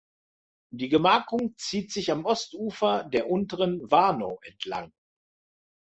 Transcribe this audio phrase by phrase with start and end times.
[0.73, 4.91] Die Gemarkung zieht sich am Ostufer der unteren Warnow entlang.